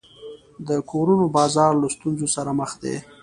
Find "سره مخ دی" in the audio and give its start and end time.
2.35-2.95